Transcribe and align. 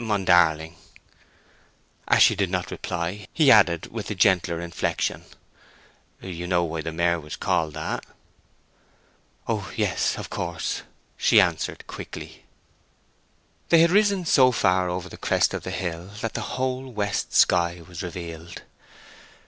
I 0.01 0.03
met 0.03 0.07
him 0.07 0.11
on 0.13 0.25
Darling." 0.25 0.75
As 2.07 2.23
she 2.23 2.33
did 2.35 2.49
not 2.49 2.71
reply, 2.71 3.27
he 3.31 3.51
added, 3.51 3.91
with 3.91 4.09
a 4.09 4.15
gentler 4.15 4.59
inflection, 4.59 5.25
"You 6.19 6.47
know 6.47 6.63
why 6.63 6.81
the 6.81 6.91
mare 6.91 7.19
was 7.19 7.35
called 7.35 7.75
that?" 7.75 8.03
"Oh 9.47 9.71
yes—of 9.75 10.31
course," 10.31 10.81
she 11.17 11.39
answered, 11.39 11.85
quickly. 11.85 12.45
They 13.69 13.81
had 13.81 13.91
risen 13.91 14.25
so 14.25 14.51
far 14.51 14.89
over 14.89 15.07
the 15.07 15.17
crest 15.17 15.53
of 15.53 15.61
the 15.61 15.69
hill 15.69 16.07
that 16.21 16.33
the 16.33 16.57
whole 16.57 16.91
west 16.91 17.33
sky 17.35 17.83
was 17.87 18.01
revealed. 18.01 18.63